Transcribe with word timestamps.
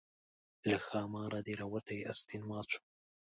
له 0.69 0.77
ښاماره 0.85 1.39
دې 1.45 1.53
راوتى 1.61 1.97
استين 2.11 2.41
مات 2.49 2.67
شو 2.71 2.81